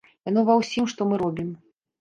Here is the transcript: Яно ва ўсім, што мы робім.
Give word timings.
Яно 0.29 0.43
ва 0.47 0.55
ўсім, 0.61 0.89
што 0.95 1.09
мы 1.13 1.23
робім. 1.23 1.57